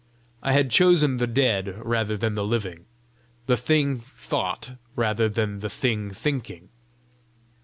[0.41, 2.87] I had chosen the dead rather than the living,
[3.45, 6.69] the thing thought rather than the thing thinking!